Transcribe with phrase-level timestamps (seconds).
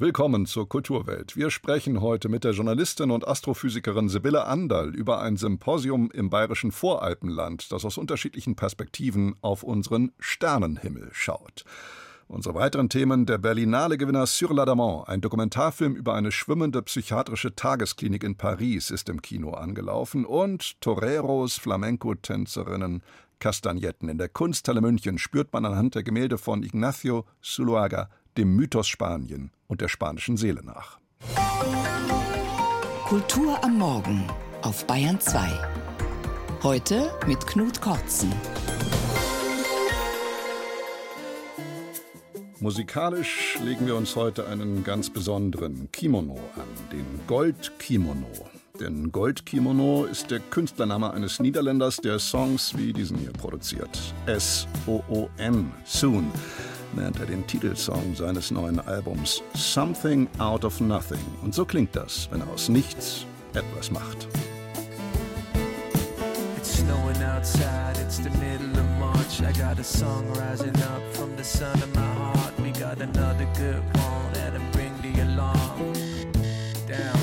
[0.00, 1.36] Willkommen zur Kulturwelt.
[1.36, 6.70] Wir sprechen heute mit der Journalistin und Astrophysikerin Sibylle Anderl über ein Symposium im bayerischen
[6.70, 11.64] Voralpenland, das aus unterschiedlichen Perspektiven auf unseren Sternenhimmel schaut.
[12.28, 18.36] Unsere weiteren Themen der Berlinale-Gewinner Sur l'Adamant, ein Dokumentarfilm über eine schwimmende psychiatrische Tagesklinik in
[18.36, 23.02] Paris, ist im Kino angelaufen und Toreros, Flamenco-Tänzerinnen,
[23.40, 24.08] Kastagnetten.
[24.08, 29.50] In der Kunsthalle München spürt man anhand der Gemälde von Ignacio Zuluaga dem Mythos Spanien
[29.66, 30.98] und der spanischen Seele nach.
[33.06, 34.24] Kultur am Morgen
[34.62, 35.48] auf Bayern 2.
[36.62, 38.32] Heute mit Knut Kortzen.
[42.60, 48.26] Musikalisch legen wir uns heute einen ganz besonderen Kimono an, den Gold-Kimono.
[48.80, 54.12] Denn Gold-Kimono ist der Künstlername eines Niederländers, der Songs wie diesen hier produziert.
[54.26, 56.32] S-O-O-N, Soon
[56.94, 61.24] nennt er den Titelsong seines neuen Albums Something Out of Nothing.
[61.42, 64.28] Und so klingt das, wenn er aus nichts etwas macht.
[66.56, 69.40] It's snowing outside, it's the middle of March.
[69.40, 72.52] I got a song rising up from the sun of my heart.
[72.60, 75.94] We got another good one that'll bring the alarm
[76.86, 77.20] down.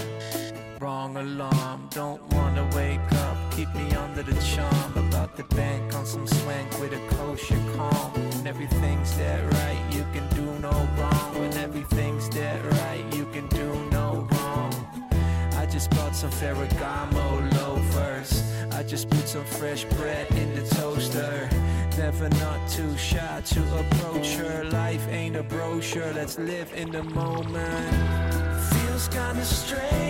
[0.79, 3.34] Wrong alarm, don't wanna wake up.
[3.55, 5.07] Keep me under the charm.
[5.07, 8.11] About the bank on some swank with a kosher calm.
[8.11, 11.39] When everything's dead right, you can do no wrong.
[11.39, 14.73] When everything's dead right, you can do no wrong.
[15.53, 18.43] I just bought some Ferragamo loafers.
[18.73, 21.49] I just put some fresh bread in the toaster.
[21.97, 24.65] Never not too shy to approach her.
[24.65, 27.95] Life ain't a brochure, let's live in the moment.
[28.73, 30.04] Feels kinda strange,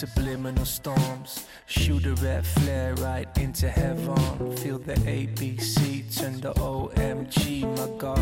[0.00, 1.44] subliminal storms.
[1.66, 4.56] Shoot a red flare right into heaven.
[4.56, 8.18] Feel the ABC turn the OMG, my God.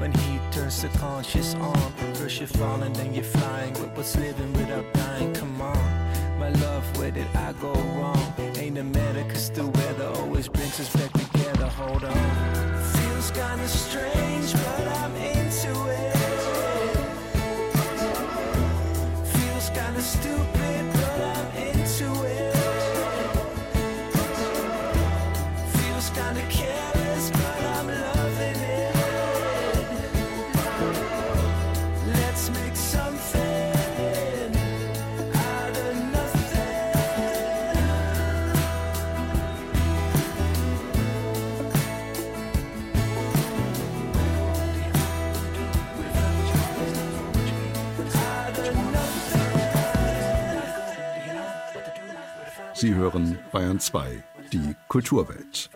[0.00, 3.72] When he turns the conscious on, first you're falling, then you're flying.
[3.74, 5.34] But what's living without dying?
[5.34, 8.34] Come on, my love, where did I go wrong?
[8.56, 11.66] Ain't a matter, cause the weather always brings us back together.
[11.66, 12.14] Hold on.
[12.94, 14.27] Feels kinda strange,
[52.98, 55.70] hören Bayern 2, die Kulturwelt.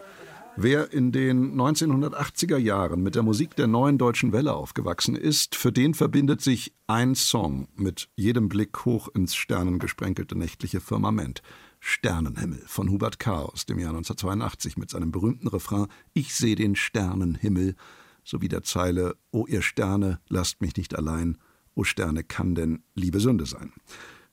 [0.57, 5.73] Wer in den 1980er Jahren mit der Musik der neuen deutschen Welle aufgewachsen ist, für
[5.73, 11.43] den verbindet sich ein Song mit jedem Blick hoch ins sternengesprenkelte nächtliche Firmament.
[11.79, 13.41] Sternenhimmel von Hubert K.
[13.41, 17.77] aus dem Jahr 1982 mit seinem berühmten Refrain Ich seh den Sternenhimmel
[18.25, 21.39] sowie der Zeile O ihr Sterne, lasst mich nicht allein,
[21.75, 23.73] O Sterne kann denn Liebe Sünde sein.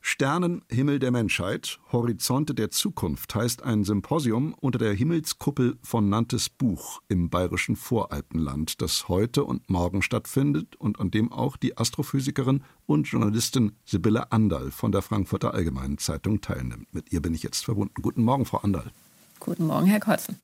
[0.01, 7.01] Sternenhimmel der Menschheit, Horizonte der Zukunft heißt ein Symposium unter der Himmelskuppel von Nantes Buch
[7.09, 13.07] im bayerischen Voralpenland, das heute und morgen stattfindet und an dem auch die Astrophysikerin und
[13.07, 16.93] Journalistin Sibylle Anderl von der Frankfurter Allgemeinen Zeitung teilnimmt.
[16.93, 18.01] Mit ihr bin ich jetzt verbunden.
[18.01, 18.91] Guten Morgen, Frau Anderl.
[19.39, 20.39] Guten Morgen, Herr Kotzen.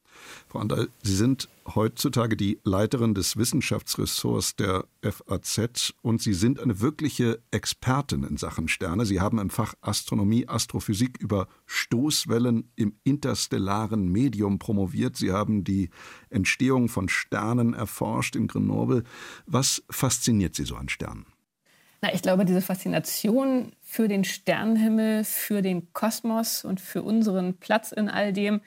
[0.48, 6.80] Frau Anderl, Sie sind heutzutage die Leiterin des Wissenschaftsressorts der FAZ und Sie sind eine
[6.80, 9.06] wirkliche Expertin in Sachen Sterne.
[9.06, 15.16] Sie haben im Fach Astronomie, Astrophysik über Stoßwellen im interstellaren Medium promoviert.
[15.18, 15.90] Sie haben die
[16.30, 19.04] Entstehung von Sternen erforscht in Grenoble.
[19.46, 21.26] Was fasziniert Sie so an Sternen?
[22.02, 27.92] Na, ich glaube, diese Faszination für den Sternenhimmel, für den Kosmos und für unseren Platz
[27.92, 28.62] in all dem,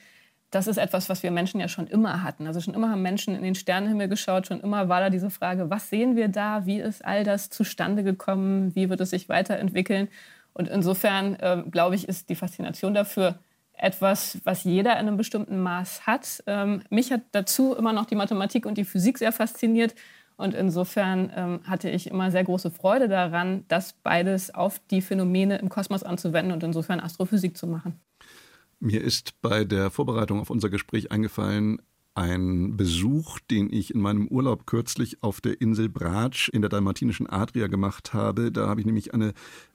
[0.51, 2.47] das ist etwas, was wir Menschen ja schon immer hatten.
[2.47, 5.69] Also schon immer haben Menschen in den Sternenhimmel geschaut, schon immer war da diese Frage,
[5.71, 10.09] was sehen wir da, wie ist all das zustande gekommen, wie wird es sich weiterentwickeln.
[10.55, 13.39] Und insofern, äh, glaube ich, ist die Faszination dafür
[13.75, 16.43] etwas, was jeder in einem bestimmten Maß hat.
[16.47, 19.95] Ähm, mich hat dazu immer noch die Mathematik und die Physik sehr fasziniert.
[20.37, 25.59] Und insofern ähm, hatte ich immer sehr große Freude daran, das beides auf die Phänomene
[25.59, 28.01] im Kosmos anzuwenden und insofern Astrophysik zu machen.
[28.81, 31.83] Mir ist bei der Vorbereitung auf unser Gespräch eingefallen,
[32.15, 37.29] ein Besuch, den ich in meinem Urlaub kürzlich auf der Insel Bratsch in der dalmatinischen
[37.29, 38.51] Adria gemacht habe.
[38.51, 39.35] Da habe ich nämlich eine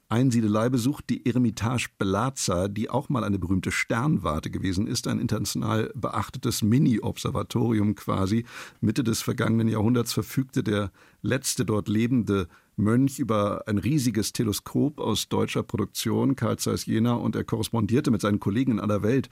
[0.09, 5.91] Einsiedelei besucht, die Eremitage Belazza, die auch mal eine berühmte Sternwarte gewesen ist, ein international
[5.95, 8.45] beachtetes Mini-Observatorium quasi.
[8.81, 10.91] Mitte des vergangenen Jahrhunderts verfügte der
[11.21, 17.35] letzte dort lebende Mönch über ein riesiges Teleskop aus deutscher Produktion, Carl Zeiss Jena, und
[17.35, 19.29] er korrespondierte mit seinen Kollegen in aller Welt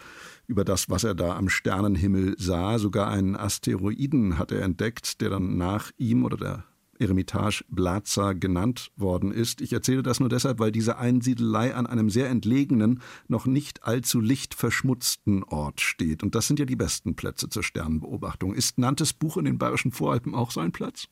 [0.48, 2.78] über das, was er da am Sternenhimmel sah.
[2.78, 6.64] Sogar einen Asteroiden hat er entdeckt, der dann nach ihm oder der
[7.02, 9.62] Eremitage Blaza genannt worden ist.
[9.62, 14.20] Ich erzähle das nur deshalb, weil diese Einsiedelei an einem sehr entlegenen, noch nicht allzu
[14.20, 16.24] lichtverschmutzten Ort steht.
[16.24, 18.54] Und das sind ja die besten Plätze zur Sternenbeobachtung.
[18.54, 21.08] Ist Nantes Buch in den Bayerischen Voralpen auch so ein Platz?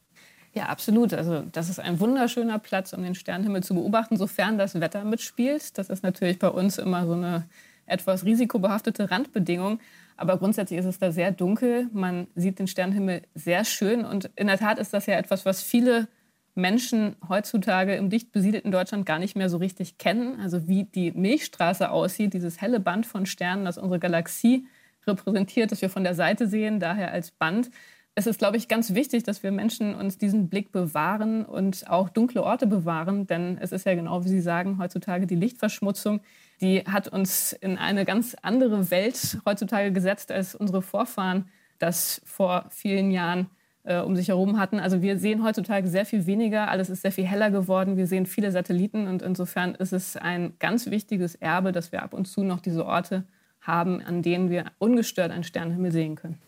[0.54, 1.14] Ja, absolut.
[1.14, 5.78] Also das ist ein wunderschöner Platz, um den Sternenhimmel zu beobachten, sofern das Wetter mitspielt.
[5.78, 7.48] Das ist natürlich bei uns immer so eine
[7.90, 9.80] etwas risikobehaftete Randbedingung.
[10.18, 11.88] Aber grundsätzlich ist es da sehr dunkel.
[11.94, 14.06] Man sieht den Sternenhimmel sehr schön.
[14.06, 16.08] Und in der Tat ist das ja etwas, was viele
[16.56, 20.40] Menschen heutzutage im dicht besiedelten Deutschland gar nicht mehr so richtig kennen.
[20.42, 24.68] Also wie die Milchstraße aussieht, dieses helle Band von Sternen, das unsere Galaxie
[25.08, 27.70] repräsentiert, das wir von der Seite sehen, daher als Band.
[28.16, 32.10] Es ist, glaube ich, ganz wichtig, dass wir Menschen uns diesen Blick bewahren und auch
[32.10, 36.20] dunkle Orte bewahren, denn es ist ja genau, wie Sie sagen, heutzutage die Lichtverschmutzung,
[36.62, 42.66] die hat uns in eine ganz andere Welt heutzutage gesetzt, als unsere Vorfahren das vor
[42.70, 43.50] vielen Jahren
[43.84, 44.80] äh, um sich herum hatten.
[44.80, 48.26] Also wir sehen heutzutage sehr viel weniger, alles ist sehr viel heller geworden, wir sehen
[48.26, 52.44] viele Satelliten und insofern ist es ein ganz wichtiges Erbe, dass wir ab und zu
[52.44, 53.26] noch diese Orte
[53.62, 56.40] haben, an denen wir ungestört einen Sternenhimmel sehen können.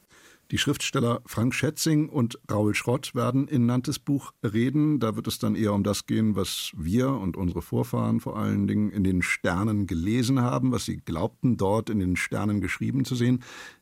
[0.51, 4.99] Die Schriftsteller Frank Schätzing und Raul Schrott werden in Nantes Buch reden.
[4.99, 8.67] Da wird es dann eher um das gehen, was wir und unsere Vorfahren vor allen
[8.67, 13.15] Dingen in den Sternen gelesen haben, was sie glaubten, dort in den Sternen geschrieben zu
[13.15, 13.41] sehen.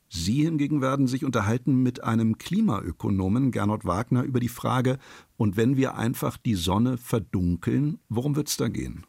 [0.10, 5.00] Sie hingegen werden sich unterhalten mit einem Klimaökonomen, Gernot Wagner, über die Frage,
[5.38, 9.06] und wenn wir einfach die Sonne verdunkeln, worum wird es da gehen?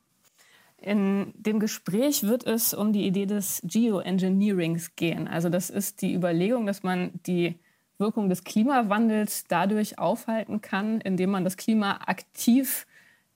[0.80, 5.28] In dem Gespräch wird es um die Idee des Geoengineerings gehen.
[5.28, 7.58] Also das ist die Überlegung, dass man die
[7.98, 12.86] Wirkung des Klimawandels dadurch aufhalten kann, indem man das Klima aktiv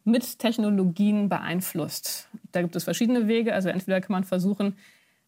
[0.05, 2.29] mit Technologien beeinflusst.
[2.53, 3.55] Da gibt es verschiedene Wege.
[3.55, 4.77] Also entweder kann man versuchen,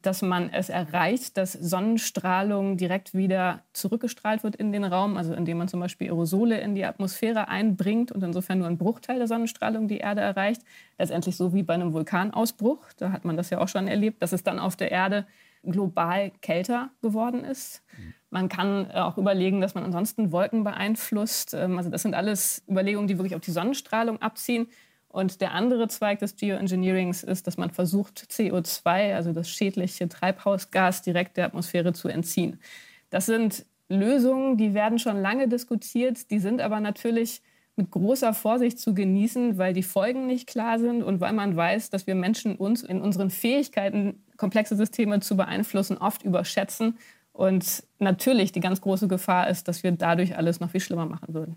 [0.03, 5.59] dass man es erreicht, dass Sonnenstrahlung direkt wieder zurückgestrahlt wird in den Raum, also indem
[5.59, 9.89] man zum Beispiel Aerosole in die Atmosphäre einbringt und insofern nur ein Bruchteil der Sonnenstrahlung
[9.89, 10.63] die Erde erreicht.
[10.99, 14.33] Letztendlich so wie bei einem Vulkanausbruch, da hat man das ja auch schon erlebt, dass
[14.33, 15.27] es dann auf der Erde
[15.65, 17.83] global kälter geworden ist.
[18.31, 21.55] Man kann auch überlegen, dass man ansonsten Wolken beeinflusst.
[21.55, 24.69] Ähm, also das sind alles Überlegungen, die wirklich auf die Sonnenstrahlung abziehen.
[25.17, 31.01] Und der andere Zweig des Geoengineerings ist, dass man versucht, CO2, also das schädliche Treibhausgas,
[31.01, 32.61] direkt der Atmosphäre zu entziehen.
[33.09, 37.41] Das sind Lösungen, die werden schon lange diskutiert, die sind aber natürlich
[37.77, 41.89] mit großer Vorsicht zu genießen, weil die Folgen nicht klar sind und weil man weiß,
[41.89, 46.99] dass wir Menschen uns in unseren Fähigkeiten, komplexe Systeme zu beeinflussen, oft überschätzen.
[47.33, 51.33] Und natürlich die ganz große Gefahr ist, dass wir dadurch alles noch viel schlimmer machen
[51.33, 51.57] würden.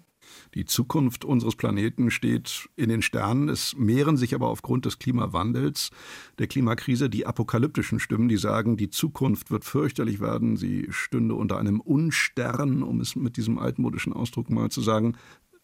[0.54, 3.50] Die Zukunft unseres Planeten steht in den Sternen.
[3.50, 5.92] Es mehren sich aber aufgrund des Klimawandels,
[6.40, 10.58] der Klimakrise, die apokalyptischen Stimmen, die sagen, die Zukunft wird fürchterlich werden.
[10.58, 15.16] Sie stünde unter einem Unstern, um es mit diesem altmodischen Ausdruck mal zu sagen.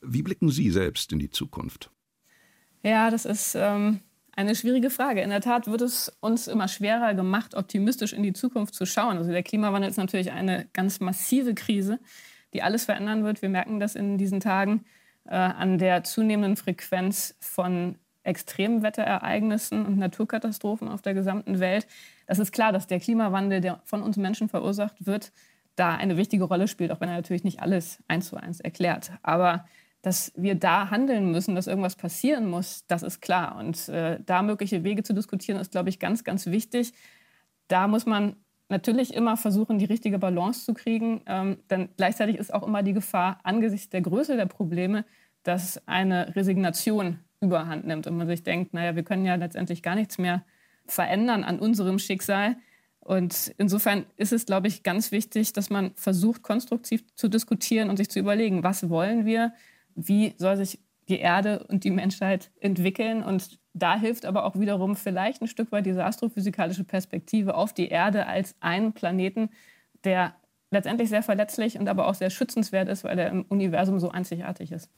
[0.02, 1.90] Wie blicken Sie selbst in die Zukunft?
[2.84, 4.02] Ja, das ist ähm,
[4.36, 5.22] eine schwierige Frage.
[5.22, 9.18] In der Tat wird es uns immer schwerer gemacht, optimistisch in die Zukunft zu schauen.
[9.18, 12.00] Also der Klimawandel ist natürlich eine ganz massive Krise
[12.56, 13.42] die alles verändern wird.
[13.42, 14.86] Wir merken das in diesen Tagen
[15.26, 21.86] äh, an der zunehmenden Frequenz von Extremwetterereignissen und Naturkatastrophen auf der gesamten Welt.
[22.28, 25.34] Das ist klar, dass der Klimawandel, der von uns Menschen verursacht wird,
[25.76, 29.12] da eine wichtige Rolle spielt, auch wenn er natürlich nicht alles eins zu eins erklärt.
[29.22, 29.66] Aber
[30.02, 33.58] dass wir da handeln müssen, dass irgendwas passieren muss, das ist klar.
[33.58, 36.94] Und äh, da mögliche Wege zu diskutieren, ist, glaube ich, ganz, ganz wichtig.
[37.68, 38.38] Da muss man
[38.70, 41.22] natürlich immer versuchen, die richtige Balance zu kriegen.
[41.26, 45.06] Ähm, denn gleichzeitig ist auch immer die Gefahr angesichts der Größe der Probleme,
[45.44, 49.96] dass eine Resignation überhand nimmt und man sich denkt, naja, wir können ja letztendlich gar
[49.96, 50.44] nichts mehr
[50.86, 52.58] verändern an unserem Schicksal.
[53.00, 57.98] Und insofern ist es, glaube ich, ganz wichtig, dass man versucht, konstruktiv zu diskutieren und
[57.98, 59.54] sich zu überlegen, was wollen wir,
[59.94, 64.96] wie soll sich die Erde und die Menschheit entwickeln und Da hilft aber auch wiederum
[64.96, 69.50] vielleicht ein Stück weit diese astrophysikalische Perspektive auf die Erde als einen Planeten,
[70.06, 70.34] der
[70.72, 74.72] letztendlich sehr verletzlich und aber auch sehr schützenswert ist, weil er im Universum so einzigartig
[74.72, 74.90] ist.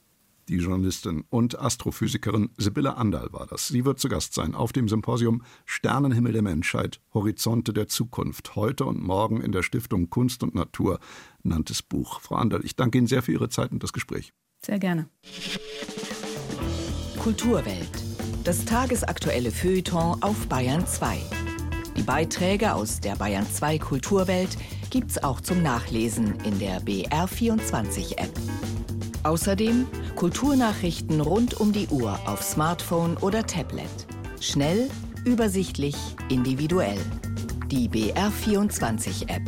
[0.48, 3.66] Die Journalistin und Astrophysikerin Sibylle Andal war das.
[3.66, 8.54] Sie wird zu Gast sein auf dem Symposium Sternenhimmel der Menschheit, Horizonte der Zukunft.
[8.54, 11.00] Heute und morgen in der Stiftung Kunst und Natur
[11.42, 12.20] nanntes Buch.
[12.20, 14.32] Frau Andal, ich danke Ihnen sehr für Ihre Zeit und das Gespräch.
[14.64, 15.08] Sehr gerne.
[17.18, 18.07] Kulturwelt.
[18.48, 21.18] Das tagesaktuelle Feuilleton auf Bayern 2.
[21.98, 24.56] Die Beiträge aus der Bayern 2 Kulturwelt
[24.88, 28.30] gibt's auch zum Nachlesen in der BR24-App.
[29.22, 29.86] Außerdem
[30.16, 33.84] Kulturnachrichten rund um die Uhr auf Smartphone oder Tablet.
[34.40, 34.88] Schnell,
[35.26, 35.96] übersichtlich,
[36.30, 37.00] individuell.
[37.66, 39.42] Die BR24-App.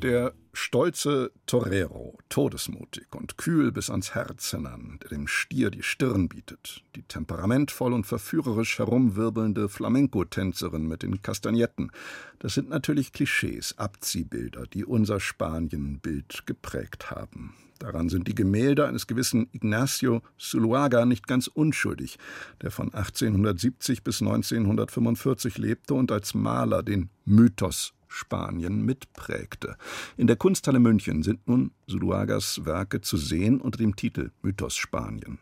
[0.00, 0.32] Der
[0.68, 6.82] stolze Torero, todesmutig und kühl bis ans Herz hinan, der dem Stier die Stirn bietet,
[6.94, 11.90] die temperamentvoll und verführerisch herumwirbelnde Flamenco-Tänzerin mit den Kastagnetten,
[12.38, 17.54] das sind natürlich Klischees, Abziehbilder, die unser Spanien-Bild geprägt haben.
[17.78, 22.18] Daran sind die Gemälde eines gewissen Ignacio Zuluaga nicht ganz unschuldig,
[22.60, 29.76] der von 1870 bis 1945 lebte und als Maler den Mythos Spanien mitprägte.
[30.16, 35.38] In der Kunsthalle München sind nun Zuluagas Werke zu sehen unter dem Titel Mythos Spanien.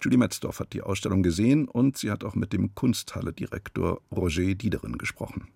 [0.00, 4.98] Julie Metzdorf hat die Ausstellung gesehen und sie hat auch mit dem Kunsthalle-Direktor Roger Diederen
[4.98, 5.48] gesprochen.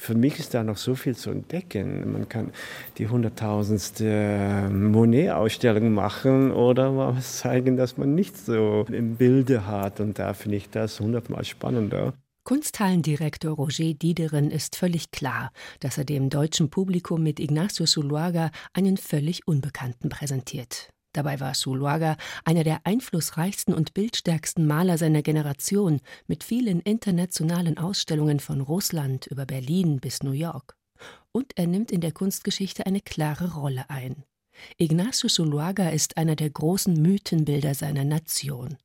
[0.00, 2.12] Für mich ist da noch so viel zu entdecken.
[2.12, 2.52] Man kann
[2.98, 9.98] die hunderttausendste Monet-Ausstellung machen oder mal zeigen, dass man nicht so im Bilde hat.
[9.98, 12.14] Und da finde ich das hundertmal spannender.
[12.48, 18.96] Kunsthallendirektor Roger Diederen ist völlig klar, dass er dem deutschen Publikum mit Ignacio Zuluaga einen
[18.96, 20.88] völlig Unbekannten präsentiert.
[21.12, 28.40] Dabei war Zuluaga einer der einflussreichsten und bildstärksten Maler seiner Generation, mit vielen internationalen Ausstellungen
[28.40, 30.74] von Russland über Berlin bis New York.
[31.32, 34.24] Und er nimmt in der Kunstgeschichte eine klare Rolle ein.
[34.78, 38.78] Ignacio Zuluaga ist einer der großen Mythenbilder seiner Nation.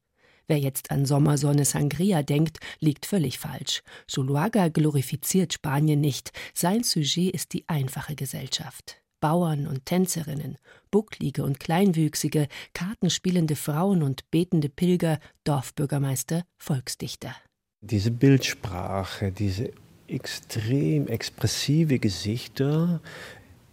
[0.47, 3.81] Wer jetzt an Sommersonne Sangria denkt, liegt völlig falsch.
[4.07, 6.31] Zuluaga glorifiziert Spanien nicht.
[6.53, 8.97] Sein Sujet ist die einfache Gesellschaft.
[9.21, 10.57] Bauern und Tänzerinnen,
[10.91, 17.33] bucklige und kleinwüchsige, kartenspielende Frauen und betende Pilger, Dorfbürgermeister, Volksdichter.
[17.79, 19.71] Diese Bildsprache, diese
[20.07, 22.99] extrem expressive Gesichter,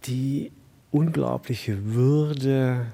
[0.05, 0.53] die
[0.91, 2.93] unglaubliche Würde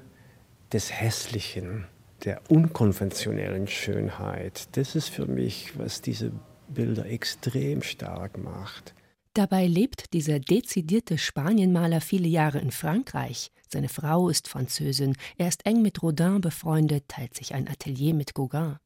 [0.72, 1.86] des Hässlichen,
[2.24, 4.68] der unkonventionellen Schönheit.
[4.76, 6.32] Das ist für mich, was diese
[6.68, 8.94] Bilder extrem stark macht.
[9.34, 13.52] Dabei lebt dieser dezidierte Spanienmaler viele Jahre in Frankreich.
[13.68, 18.34] Seine Frau ist Französin, er ist eng mit Rodin befreundet, teilt sich ein Atelier mit
[18.34, 18.78] Gauguin.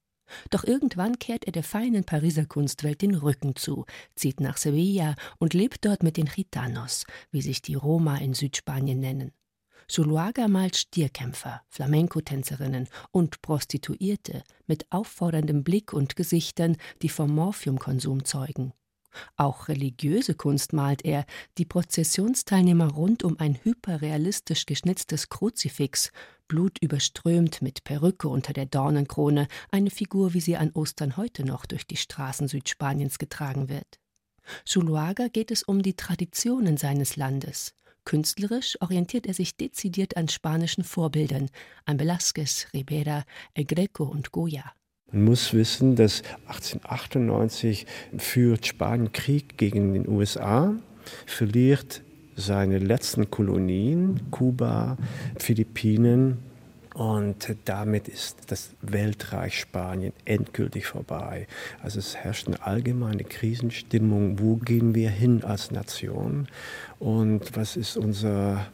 [0.50, 5.54] Doch irgendwann kehrt er der feinen Pariser Kunstwelt den Rücken zu, zieht nach Sevilla und
[5.54, 9.32] lebt dort mit den Gitanos, wie sich die Roma in Südspanien nennen.
[9.92, 18.72] Zuluaga malt Stierkämpfer, Flamenco-Tänzerinnen und Prostituierte mit aufforderndem Blick und Gesichtern, die vom Morphiumkonsum zeugen.
[19.36, 21.26] Auch religiöse Kunst malt er,
[21.58, 26.10] die Prozessionsteilnehmer rund um ein hyperrealistisch geschnitztes Kruzifix,
[26.48, 31.86] blutüberströmt mit Perücke unter der Dornenkrone, eine Figur, wie sie an Ostern heute noch durch
[31.86, 34.00] die Straßen Südspaniens getragen wird.
[34.64, 40.84] Zuluaga geht es um die Traditionen seines Landes, Künstlerisch orientiert er sich dezidiert an spanischen
[40.84, 41.48] Vorbildern,
[41.84, 44.72] an Velázquez, Ribera, El Greco und Goya.
[45.12, 50.74] Man muss wissen, dass 1898 führt Spanien Krieg gegen den USA,
[51.26, 52.02] verliert
[52.34, 54.96] seine letzten Kolonien, Kuba,
[55.36, 56.38] Philippinen,
[56.94, 61.46] und damit ist das Weltreich Spanien endgültig vorbei.
[61.82, 64.38] Also es herrscht eine allgemeine Krisenstimmung.
[64.38, 66.48] Wo gehen wir hin als Nation?
[66.98, 68.66] Und was ist unser,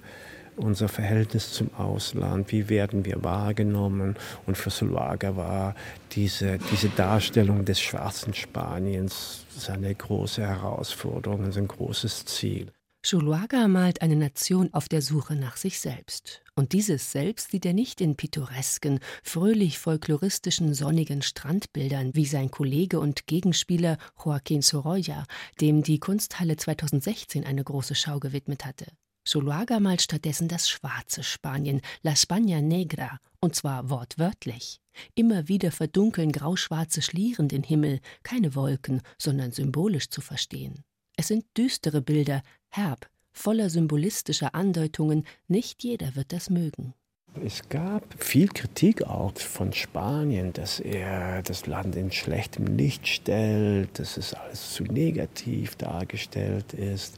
[0.57, 2.51] unser Verhältnis zum Ausland?
[2.51, 4.17] Wie werden wir wahrgenommen?
[4.47, 5.77] Und für Zuluaga war
[6.13, 12.73] diese, diese Darstellung des schwarzen Spaniens seine große Herausforderung, sein großes Ziel.
[13.05, 16.43] Zuluaga malt eine Nation auf der Suche nach sich selbst.
[16.59, 22.99] Und dieses Selbst sieht er nicht in pittoresken, fröhlich folkloristischen, sonnigen Strandbildern wie sein Kollege
[22.99, 25.25] und Gegenspieler Joaquín Sorolla,
[25.61, 28.87] dem die Kunsthalle 2016 eine große Schau gewidmet hatte.
[29.25, 34.81] Zuluaga malt stattdessen das schwarze Spanien, La España Negra, und zwar wortwörtlich.
[35.15, 40.83] Immer wieder verdunkeln grauschwarze Schlieren den Himmel, keine Wolken, sondern symbolisch zu verstehen.
[41.17, 43.09] Es sind düstere Bilder, herb,
[43.39, 46.95] voller symbolistischer Andeutungen, nicht jeder wird das mögen.
[47.45, 53.99] Es gab viel Kritik auch von Spanien, dass er das Land in schlechtem Licht stellt,
[53.99, 57.17] dass es alles zu negativ dargestellt ist.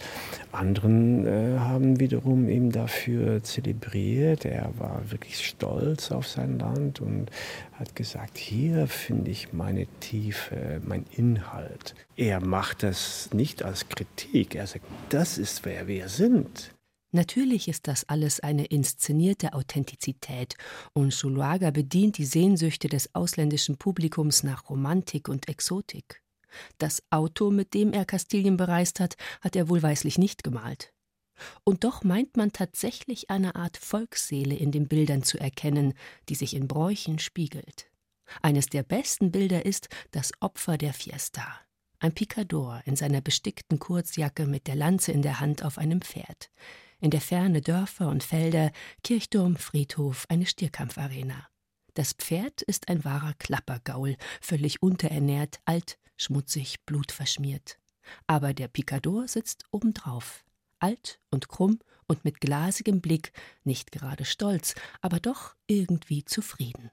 [0.52, 4.44] Anderen äh, haben wiederum ihn dafür zelebriert.
[4.44, 7.30] Er war wirklich stolz auf sein Land und
[7.72, 11.94] hat gesagt, hier finde ich meine Tiefe, mein Inhalt.
[12.16, 14.54] Er macht das nicht als Kritik.
[14.54, 16.72] Er sagt, das ist wer wir sind.
[17.12, 20.54] Natürlich ist das alles eine inszenierte Authentizität
[20.92, 26.22] und Zuluaga bedient die Sehnsüchte des ausländischen Publikums nach Romantik und Exotik.
[26.78, 30.92] Das Auto, mit dem er Kastilien bereist hat, hat er wohlweislich nicht gemalt.
[31.64, 35.94] Und doch meint man tatsächlich eine Art Volksseele in den Bildern zu erkennen,
[36.28, 37.90] die sich in Bräuchen spiegelt.
[38.42, 41.60] Eines der besten Bilder ist das Opfer der Fiesta.
[41.98, 46.50] Ein Picador in seiner bestickten Kurzjacke mit der Lanze in der Hand auf einem Pferd
[47.00, 51.48] in der Ferne Dörfer und Felder, Kirchturm, Friedhof, eine Stierkampfarena.
[51.94, 57.78] Das Pferd ist ein wahrer Klappergaul, völlig unterernährt, alt, schmutzig, blutverschmiert.
[58.26, 60.44] Aber der Picador sitzt obendrauf,
[60.78, 63.32] alt und krumm und mit glasigem Blick,
[63.64, 66.90] nicht gerade stolz, aber doch irgendwie zufrieden.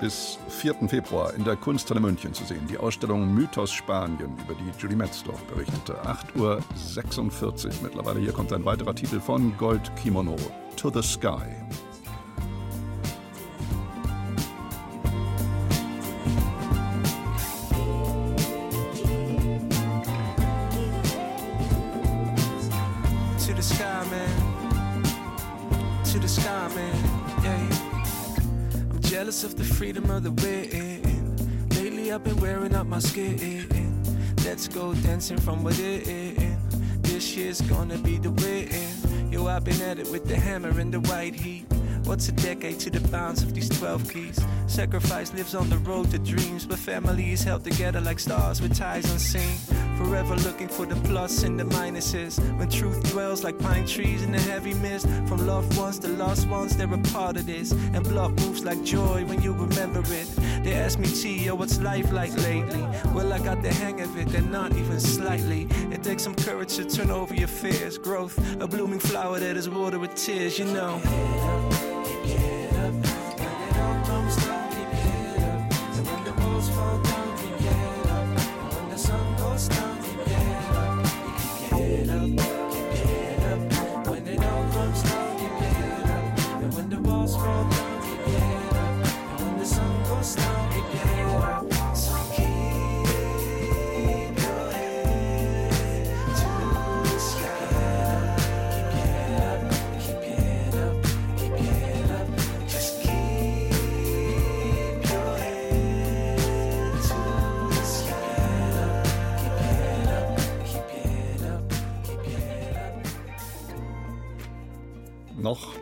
[0.00, 0.88] Bis 4.
[0.88, 2.66] Februar in der Kunsthalle München zu sehen.
[2.68, 5.94] Die Ausstellung Mythos Spanien, über die Julie Metzdorf berichtete.
[6.02, 8.20] 8.46 Uhr mittlerweile.
[8.20, 10.36] Hier kommt ein weiterer Titel von Gold Kimono,
[10.76, 11.42] To the Sky.
[30.14, 31.74] Of of wind.
[31.74, 34.00] Lately I've been wearing out my skin.
[34.44, 36.56] Let's go dancing from within.
[37.02, 39.32] This year's gonna be the win.
[39.32, 41.66] Yo, I've been at it with the hammer and the white heat.
[42.04, 44.38] What's a decade to the bounds of these 12 keys?
[44.66, 48.76] Sacrifice lives on the road to dreams, but family is held together like stars with
[48.76, 49.56] ties unseen.
[49.96, 52.38] Forever looking for the plus and the minuses.
[52.58, 55.08] When truth dwells like pine trees in the heavy mist.
[55.26, 57.72] From loved ones to lost ones, they're a part of this.
[57.72, 60.28] And blood moves like joy when you remember it.
[60.62, 62.82] They ask me, T, yo, what's life like lately?
[63.14, 65.68] Well, I got the hang of it, and not even slightly.
[65.90, 67.96] It takes some courage to turn over your fears.
[67.96, 71.00] Growth, a blooming flower that is watered with tears, you know.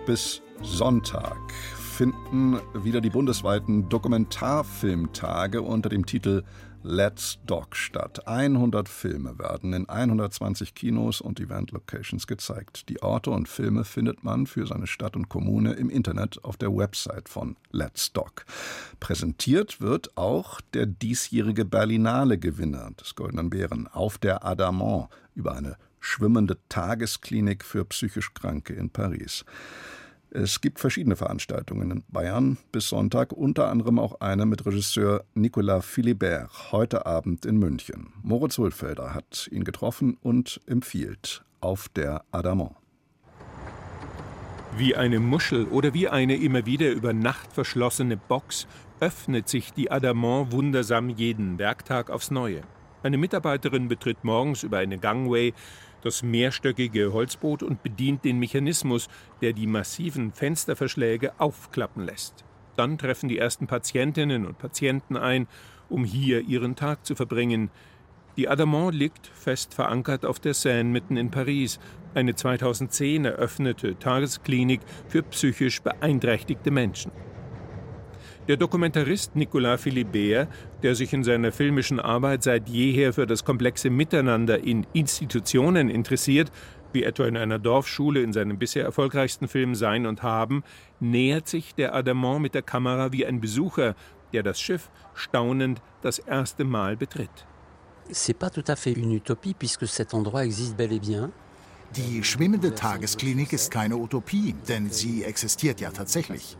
[0.06, 6.42] Bis Sonntag finden wieder die bundesweiten Dokumentarfilmtage unter dem Titel
[6.82, 8.26] Let's Dog statt.
[8.26, 12.88] 100 Filme werden in 120 Kinos und Event-Locations gezeigt.
[12.88, 16.76] Die Orte und Filme findet man für seine Stadt und Kommune im Internet auf der
[16.76, 18.44] Website von Let's Dog.
[18.98, 26.58] Präsentiert wird auch der diesjährige Berlinale-Gewinner des Goldenen Bären auf der Adamant über eine schwimmende
[26.68, 29.44] Tagesklinik für psychisch Kranke in Paris.
[30.34, 35.84] Es gibt verschiedene Veranstaltungen in Bayern bis Sonntag, unter anderem auch eine mit Regisseur Nicolas
[35.84, 38.14] Philibert heute Abend in München.
[38.22, 42.72] Moritz Hulfelder hat ihn getroffen und empfiehlt auf der Adamant.
[44.78, 48.66] Wie eine Muschel oder wie eine immer wieder über Nacht verschlossene Box
[49.00, 52.62] öffnet sich die Adamant wundersam jeden Werktag aufs Neue.
[53.02, 55.52] Eine Mitarbeiterin betritt morgens über eine Gangway
[56.02, 59.08] das mehrstöckige Holzboot und bedient den Mechanismus,
[59.40, 62.44] der die massiven Fensterverschläge aufklappen lässt.
[62.76, 65.46] Dann treffen die ersten Patientinnen und Patienten ein,
[65.88, 67.70] um hier ihren Tag zu verbringen.
[68.36, 71.78] Die Adamant liegt fest verankert auf der Seine mitten in Paris,
[72.14, 77.12] eine 2010 eröffnete Tagesklinik für psychisch beeinträchtigte Menschen.
[78.48, 80.48] Der Dokumentarist Nicolas Philibert,
[80.82, 86.50] der sich in seiner filmischen Arbeit seit jeher für das komplexe Miteinander in Institutionen interessiert,
[86.92, 90.64] wie etwa in einer Dorfschule in seinem bisher erfolgreichsten Film Sein und Haben,
[90.98, 93.94] nähert sich der Adamant mit der Kamera wie ein Besucher,
[94.32, 97.46] der das Schiff staunend das erste Mal betritt.
[98.10, 101.30] C'est pas tout à fait une utopie puisque cet endroit existe bel et bien.
[101.96, 106.56] Die schwimmende Tagesklinik ist keine Utopie, denn sie existiert ja tatsächlich.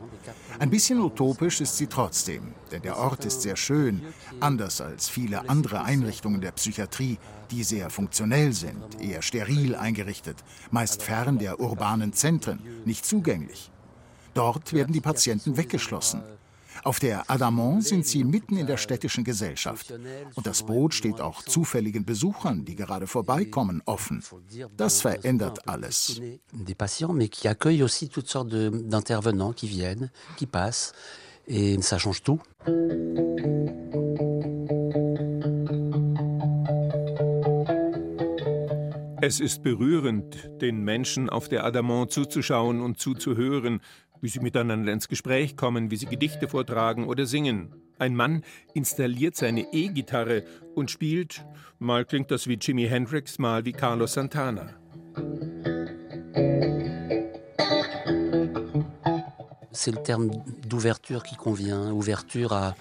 [0.59, 4.03] Ein bisschen utopisch ist sie trotzdem, denn der Ort ist sehr schön,
[4.41, 7.19] anders als viele andere Einrichtungen der Psychiatrie,
[7.51, 10.37] die sehr funktionell sind, eher steril eingerichtet,
[10.71, 13.71] meist fern der urbanen Zentren, nicht zugänglich.
[14.35, 16.23] Dort werden die Patienten weggeschlossen.
[16.85, 19.93] Auf der Adamant sind sie mitten in der städtischen Gesellschaft.
[20.35, 24.23] Und das Boot steht auch zufälligen Besuchern, die gerade vorbeikommen, offen.
[24.77, 26.21] Das verändert alles.
[26.53, 30.93] Des patients, mais qui accueillent aussi toutes sortes d'intervenants qui viennent, qui passent.
[31.47, 32.41] Et ça change tout.
[39.25, 43.81] Es ist berührend, den Menschen auf der Adamant zuzuschauen und zuzuhören,
[44.23, 47.75] wie sie miteinander ins Gespräch kommen, wie sie Gedichte vortragen oder singen.
[47.99, 51.45] Ein Mann installiert seine E-Gitarre und spielt,
[51.79, 54.71] mal klingt das wie Jimi Hendrix, mal wie Carlos Santana.
[59.73, 60.31] C'est le terme
[60.69, 62.77] d'ouverture qui convient, ouverture à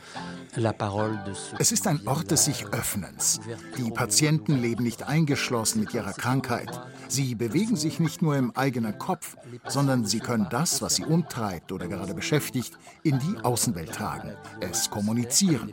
[1.59, 3.39] es ist ein Ort des sich Öffnens.
[3.77, 6.81] Die Patienten leben nicht eingeschlossen mit ihrer Krankheit.
[7.07, 9.37] Sie bewegen sich nicht nur im eigenen Kopf,
[9.67, 14.89] sondern sie können das, was sie umtreibt oder gerade beschäftigt, in die Außenwelt tragen, es
[14.89, 15.71] kommunizieren.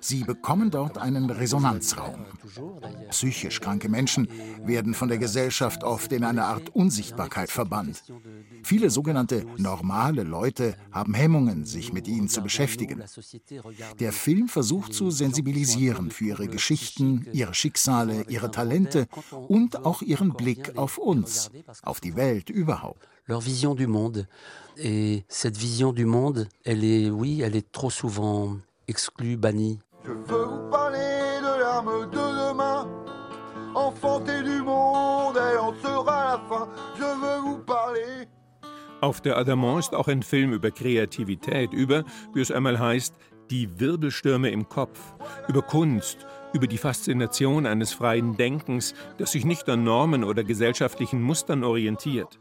[0.00, 2.26] Sie bekommen dort einen Resonanzraum.
[3.10, 4.28] Psychisch kranke Menschen
[4.64, 8.02] werden von der Gesellschaft oft in eine Art Unsichtbarkeit verbannt.
[8.62, 13.02] Viele sogenannte normale Leute haben Hemmungen, sich mit ihnen zu beschäftigen.
[14.00, 19.06] Der Film versucht zu sensibilisieren für ihre Geschichten, ihre Schicksale, ihre Talente
[19.48, 21.50] und auch ihren Blick auf uns,
[21.82, 23.08] auf die Welt überhaupt.
[23.26, 24.26] Leur vision du monde.
[24.76, 28.56] Et cette vision du monde, elle est, oui, elle est trop souvent
[28.88, 29.78] exclue, bannie.
[30.04, 32.88] Je veux vous parler de l'arme de demain,
[33.74, 36.68] enfanter du monde, elle en sera la fin.
[36.96, 38.26] Je veux vous parler.
[39.00, 43.14] Auf der Adamant ist auch ein Film über Kreativität, über, wie es einmal heißt,
[43.50, 44.98] die Wirbelstürme im Kopf,
[45.48, 51.22] über Kunst, über die Faszination eines freien Denkens, das sich nicht an Normen oder gesellschaftlichen
[51.22, 52.38] Mustern orientiert.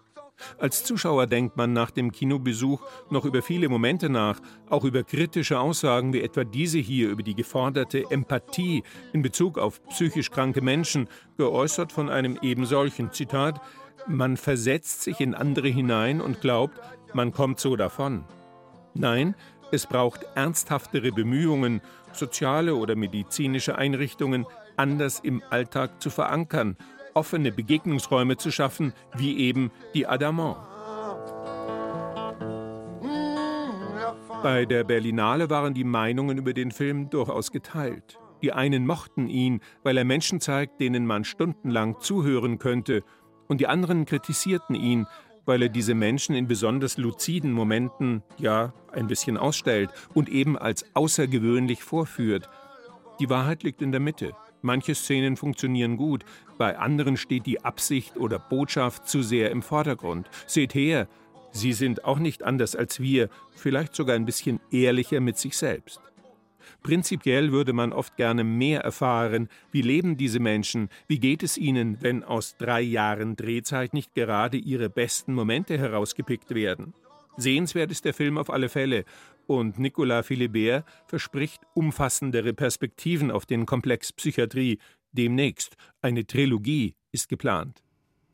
[0.58, 5.60] Als Zuschauer denkt man nach dem Kinobesuch noch über viele Momente nach, auch über kritische
[5.60, 8.84] Aussagen wie etwa diese hier über die geforderte Empathie
[9.14, 13.62] in Bezug auf psychisch kranke Menschen, geäußert von einem ebensolchen Zitat,
[14.08, 16.80] man versetzt sich in andere hinein und glaubt,
[17.14, 18.24] man kommt so davon.
[18.94, 19.36] Nein,
[19.72, 21.82] es braucht ernsthaftere Bemühungen,
[22.12, 24.46] soziale oder medizinische Einrichtungen
[24.78, 26.78] anders im Alltag zu verankern
[27.14, 30.58] offene Begegnungsräume zu schaffen, wie eben die Adamant.
[34.44, 38.18] Bei der Berlinale waren die Meinungen über den Film durchaus geteilt.
[38.42, 43.04] Die einen mochten ihn, weil er Menschen zeigt, denen man stundenlang zuhören könnte,
[43.48, 45.08] und die anderen kritisierten ihn,
[45.52, 50.86] weil er diese Menschen in besonders luziden Momenten, ja, ein bisschen ausstellt und eben als
[50.94, 52.48] außergewöhnlich vorführt.
[53.20, 54.32] Die Wahrheit liegt in der Mitte.
[54.62, 56.24] Manche Szenen funktionieren gut,
[56.58, 60.30] bei anderen steht die Absicht oder Botschaft zu sehr im Vordergrund.
[60.48, 61.10] Seht her,
[61.52, 66.00] sie sind auch nicht anders als wir, vielleicht sogar ein bisschen ehrlicher mit sich selbst.
[66.84, 71.98] Prinzipiell würde man oft gerne mehr erfahren, wie leben diese Menschen, wie geht es ihnen,
[72.02, 76.94] wenn aus drei Jahren Drehzeit nicht gerade ihre besten Momente herausgepickt werden.
[77.38, 79.06] Sehenswert ist der Film auf alle Fälle
[79.48, 84.80] und Nicolas Philibert verspricht umfassendere Perspektiven auf den Komplex Psychiatrie.
[85.12, 87.84] Demnächst eine Trilogie ist geplant.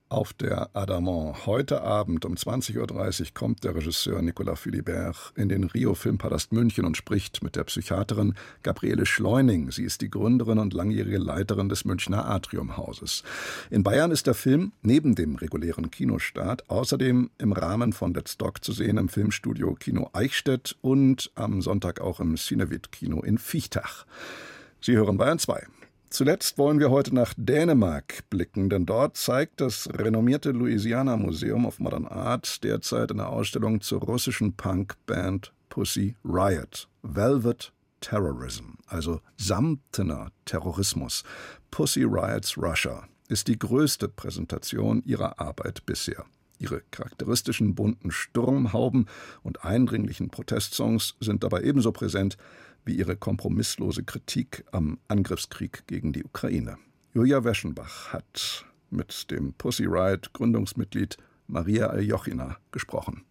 [0.09, 1.45] Auf der Adamant.
[1.45, 6.85] Heute Abend um 20.30 Uhr kommt der Regisseur Nicolas Philibert in den Rio Filmpalast München
[6.85, 9.69] und spricht mit der Psychiaterin Gabriele Schleuning.
[9.69, 13.23] Sie ist die Gründerin und langjährige Leiterin des Münchner Atriumhauses.
[13.69, 18.63] In Bayern ist der Film neben dem regulären Kinostart außerdem im Rahmen von Let's Dog
[18.63, 24.05] zu sehen im Filmstudio Kino Eichstätt und am Sonntag auch im Cinevit Kino in Viechtach.
[24.79, 25.67] Sie hören Bayern 2.
[26.09, 31.79] Zuletzt wollen wir heute nach Dänemark blicken, denn dort zeigt das renommierte Louisiana Museum of
[31.79, 36.87] Modern Art derzeit eine Ausstellung zur russischen Punkband Pussy Riot.
[37.03, 41.23] Velvet Terrorism, also samtener Terrorismus.
[41.71, 46.25] Pussy Riots Russia ist die größte Präsentation ihrer Arbeit bisher.
[46.59, 49.07] Ihre charakteristischen bunten Sturmhauben
[49.43, 52.37] und eindringlichen Protestsongs sind dabei ebenso präsent
[52.87, 56.77] wie ihre kompromisslose Kritik am Angriffskrieg gegen die Ukraine.
[57.13, 63.23] Julia Weschenbach hat mit dem Pussy Riot Gründungsmitglied Maria Aljochina gesprochen.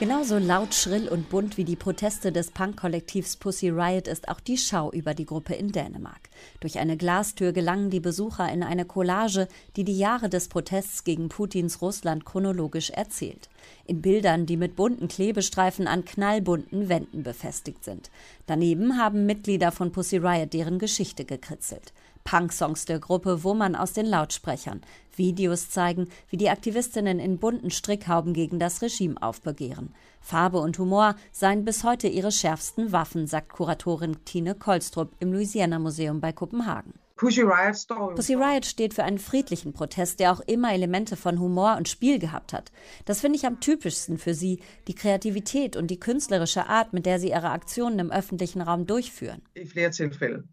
[0.00, 4.56] Genauso laut, schrill und bunt wie die Proteste des Punk-Kollektivs Pussy Riot ist auch die
[4.56, 6.30] Schau über die Gruppe in Dänemark.
[6.60, 11.28] Durch eine Glastür gelangen die Besucher in eine Collage, die die Jahre des Protests gegen
[11.28, 13.50] Putins Russland chronologisch erzählt.
[13.84, 18.10] In Bildern, die mit bunten Klebestreifen an knallbunten Wänden befestigt sind.
[18.46, 21.92] Daneben haben Mitglieder von Pussy Riot deren Geschichte gekritzelt.
[22.24, 24.80] Punk-Songs der Gruppe wummern aus den Lautsprechern.
[25.16, 29.94] Videos zeigen, wie die Aktivistinnen in bunten Strickhauben gegen das Regime aufbegehren.
[30.20, 35.78] Farbe und Humor seien bis heute ihre schärfsten Waffen, sagt Kuratorin Tine Kolstrup im Louisiana
[35.78, 36.99] Museum bei Kopenhagen.
[37.20, 41.76] Pussy Riot, Pussy Riot steht für einen friedlichen Protest, der auch immer Elemente von Humor
[41.76, 42.72] und Spiel gehabt hat.
[43.04, 47.20] Das finde ich am typischsten für sie, die Kreativität und die künstlerische Art, mit der
[47.20, 49.42] sie ihre Aktionen im öffentlichen Raum durchführen.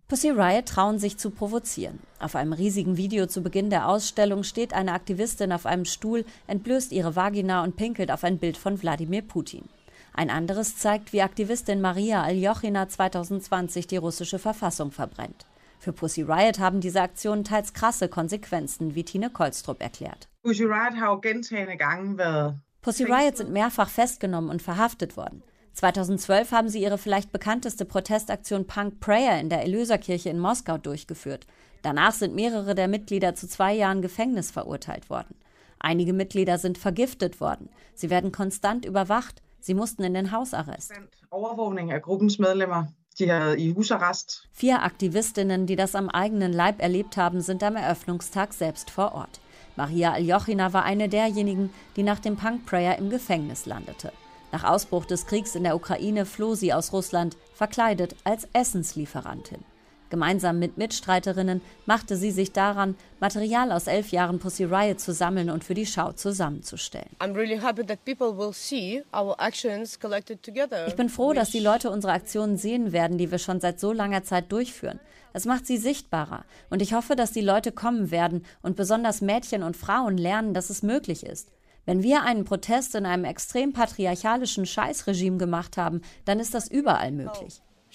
[0.10, 2.00] Pussy Riot trauen sich zu provozieren.
[2.20, 6.92] Auf einem riesigen Video zu Beginn der Ausstellung steht eine Aktivistin auf einem Stuhl, entblößt
[6.92, 9.64] ihre Vagina und pinkelt auf ein Bild von Wladimir Putin.
[10.12, 15.46] Ein anderes zeigt, wie Aktivistin Maria Aljochina 2020 die russische Verfassung verbrennt.
[15.88, 20.28] Für Pussy Riot haben diese Aktionen teils krasse Konsequenzen, wie Tine Kolstrup erklärt.
[20.44, 20.66] Pussy
[23.06, 25.44] Riot sind mehrfach festgenommen und verhaftet worden.
[25.72, 31.48] 2012 haben sie ihre vielleicht bekannteste Protestaktion Punk Prayer in der Erlöserkirche in Moskau durchgeführt.
[31.84, 35.36] Danach sind mehrere der Mitglieder zu zwei Jahren Gefängnis verurteilt worden.
[35.80, 37.70] Einige Mitglieder sind vergiftet worden.
[37.94, 39.42] Sie werden konstant überwacht.
[39.62, 40.92] Sie mussten in den Hausarrest.
[41.30, 42.90] Overvågning af gruppens medlemmer
[44.52, 49.40] Vier Aktivistinnen, die das am eigenen Leib erlebt haben, sind am Eröffnungstag selbst vor Ort.
[49.76, 54.12] Maria Aljochina war eine derjenigen, die nach dem Punk Prayer im Gefängnis landete.
[54.52, 59.64] Nach Ausbruch des Kriegs in der Ukraine floh sie aus Russland, verkleidet als Essenslieferantin.
[60.10, 65.50] Gemeinsam mit Mitstreiterinnen machte sie sich daran, Material aus elf Jahren Pussy Riot zu sammeln
[65.50, 67.10] und für die Schau zusammenzustellen.
[70.88, 73.92] Ich bin froh, dass die Leute unsere Aktionen sehen werden, die wir schon seit so
[73.92, 75.00] langer Zeit durchführen.
[75.34, 79.62] Es macht sie sichtbarer und ich hoffe, dass die Leute kommen werden und besonders Mädchen
[79.64, 81.50] und Frauen lernen, dass es möglich ist.
[81.86, 87.12] Wenn wir einen Protest in einem extrem patriarchalischen Scheißregime gemacht haben, dann ist das überall
[87.12, 87.62] möglich.
[87.62, 87.88] Oh,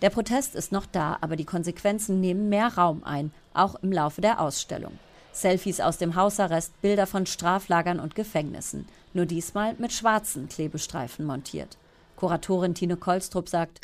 [0.00, 4.20] der Protest ist noch da, aber die Konsequenzen nehmen mehr Raum ein, auch im Laufe
[4.20, 4.98] der Ausstellung.
[5.32, 11.78] Selfies aus dem Hausarrest, Bilder von Straflagern und Gefängnissen, nur diesmal mit schwarzen Klebestreifen montiert.
[12.16, 13.80] Kuratorin Tine Kolstrup sagt,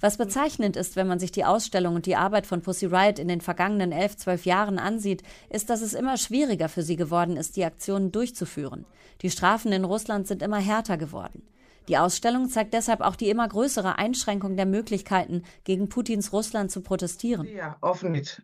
[0.00, 3.28] was bezeichnend ist, wenn man sich die Ausstellung und die Arbeit von Pussy Riot in
[3.28, 7.56] den vergangenen elf, zwölf Jahren ansieht, ist, dass es immer schwieriger für sie geworden ist,
[7.56, 8.84] die Aktionen durchzuführen.
[9.22, 11.42] Die Strafen in Russland sind immer härter geworden.
[11.88, 16.82] Die Ausstellung zeigt deshalb auch die immer größere Einschränkung der Möglichkeiten, gegen Putins Russland zu
[16.82, 17.48] protestieren.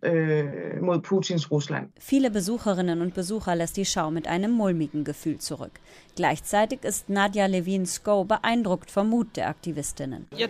[0.02, 0.80] Äh,
[1.98, 5.72] Viele Besucherinnen und Besucher lässt die Schau mit einem mulmigen Gefühl zurück.
[6.16, 10.26] Gleichzeitig ist Nadja Levin-Sko beeindruckt vom Mut der Aktivistinnen.
[10.36, 10.42] Ich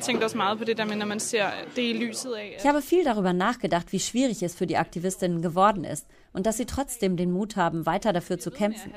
[2.66, 6.66] habe viel darüber nachgedacht, wie schwierig es für die Aktivistinnen geworden ist und dass sie
[6.66, 8.92] trotzdem den Mut haben, weiter dafür zu kämpfen.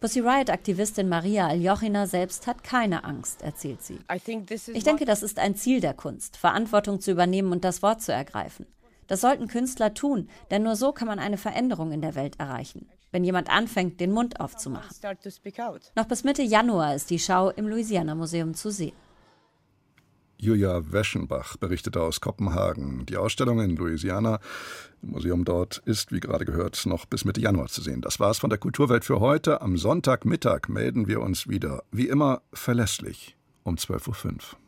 [0.00, 4.00] Pussy Riot-Aktivistin Maria Aljochina selbst hat keine Angst, erzählt sie.
[4.74, 8.12] Ich denke, das ist ein Ziel der Kunst, Verantwortung zu übernehmen und das Wort zu
[8.12, 8.66] ergreifen.
[9.06, 12.86] Das sollten Künstler tun, denn nur so kann man eine Veränderung in der Welt erreichen
[13.10, 14.94] wenn jemand anfängt, den Mund aufzumachen.
[15.96, 18.92] Noch bis Mitte Januar ist die Schau im Louisiana Museum zu sehen.
[20.40, 23.04] Julia Weschenbach berichtete aus Kopenhagen.
[23.06, 24.38] Die Ausstellung in Louisiana,
[25.02, 28.02] im Museum dort, ist, wie gerade gehört, noch bis Mitte Januar zu sehen.
[28.02, 29.60] Das war's von der Kulturwelt für heute.
[29.62, 34.67] Am Sonntagmittag melden wir uns wieder, wie immer verlässlich, um 12.05 Uhr.